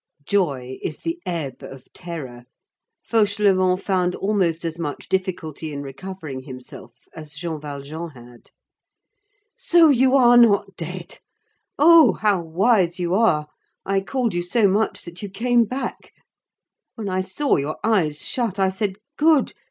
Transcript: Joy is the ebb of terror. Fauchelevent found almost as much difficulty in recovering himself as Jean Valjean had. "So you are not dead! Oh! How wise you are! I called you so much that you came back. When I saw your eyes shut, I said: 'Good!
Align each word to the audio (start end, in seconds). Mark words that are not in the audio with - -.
Joy 0.25 0.79
is 0.81 0.97
the 0.97 1.21
ebb 1.27 1.61
of 1.61 1.87
terror. 1.93 2.45
Fauchelevent 3.07 3.83
found 3.83 4.15
almost 4.15 4.65
as 4.65 4.79
much 4.79 5.07
difficulty 5.07 5.71
in 5.71 5.83
recovering 5.83 6.41
himself 6.41 6.95
as 7.13 7.35
Jean 7.35 7.61
Valjean 7.61 8.09
had. 8.15 8.49
"So 9.55 9.89
you 9.89 10.15
are 10.17 10.37
not 10.37 10.75
dead! 10.75 11.19
Oh! 11.77 12.13
How 12.13 12.41
wise 12.41 12.97
you 12.97 13.13
are! 13.13 13.45
I 13.85 14.01
called 14.01 14.33
you 14.33 14.41
so 14.41 14.67
much 14.67 15.03
that 15.05 15.21
you 15.21 15.29
came 15.29 15.65
back. 15.65 16.11
When 16.95 17.07
I 17.07 17.21
saw 17.21 17.57
your 17.57 17.77
eyes 17.83 18.25
shut, 18.27 18.57
I 18.57 18.69
said: 18.69 18.95
'Good! 19.17 19.53